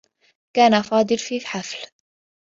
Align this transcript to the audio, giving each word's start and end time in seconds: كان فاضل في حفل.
كان 0.55 0.81
فاضل 0.81 1.17
في 1.17 1.39
حفل. 1.47 1.91